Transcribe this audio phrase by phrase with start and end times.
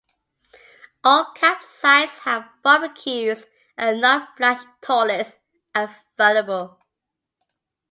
[1.03, 3.45] All campsites have barbecues
[3.77, 5.37] and non-flush toilets
[5.75, 6.79] available.